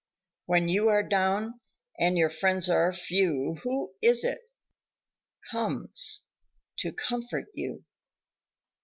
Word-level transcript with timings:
When 0.47 0.67
you 0.67 0.87
are 0.87 1.03
down 1.03 1.59
and 1.99 2.17
your 2.17 2.31
friends 2.31 2.67
are 2.71 2.91
few, 2.91 3.57
Who 3.61 3.93
is 4.01 4.23
it 4.23 4.39
comes 5.51 6.25
to 6.79 6.91
comfort 6.91 7.45
you? 7.53 7.83